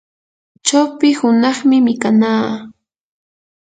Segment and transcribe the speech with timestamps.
[0.65, 2.47] chawpi hunaqmi mikanaa.